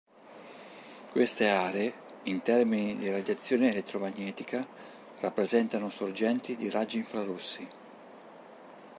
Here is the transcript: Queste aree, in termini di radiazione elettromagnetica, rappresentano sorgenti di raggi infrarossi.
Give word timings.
Queste 1.11 1.47
aree, 1.49 1.93
in 2.23 2.41
termini 2.41 2.95
di 2.97 3.11
radiazione 3.11 3.69
elettromagnetica, 3.69 4.65
rappresentano 5.19 5.89
sorgenti 5.89 6.55
di 6.55 6.71
raggi 6.71 6.97
infrarossi. 6.97 7.67